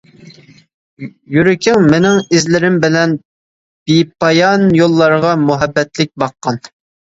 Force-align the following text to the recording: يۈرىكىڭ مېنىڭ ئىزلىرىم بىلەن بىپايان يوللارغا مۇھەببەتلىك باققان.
يۈرىكىڭ 1.35 1.85
مېنىڭ 1.91 2.17
ئىزلىرىم 2.39 2.79
بىلەن 2.87 3.15
بىپايان 3.93 4.67
يوللارغا 4.81 5.37
مۇھەببەتلىك 5.45 6.15
باققان. 6.27 6.63